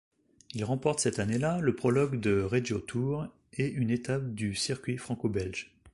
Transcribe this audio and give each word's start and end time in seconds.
Il 0.55 0.65
remporte 0.65 0.99
cette 0.99 1.19
année-là 1.19 1.59
le 1.59 1.75
prologue 1.75 2.19
du 2.19 2.41
Regio-Tour 2.41 3.27
et 3.53 3.67
une 3.69 3.91
étape 3.91 4.33
du 4.33 4.55
Circuit 4.55 4.97
franco-belge. 4.97 5.75